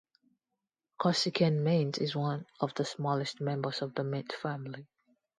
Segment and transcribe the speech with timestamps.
[0.97, 4.87] Corsican mint is one of the smallest members of the mint family.